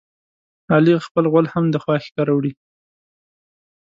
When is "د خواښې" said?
1.71-2.11